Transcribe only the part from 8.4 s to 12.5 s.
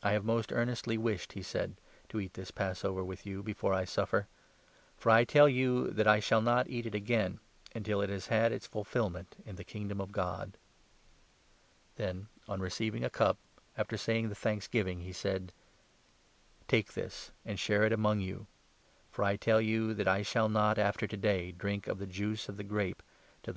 its fulfilment in the Kingdom of God." Then,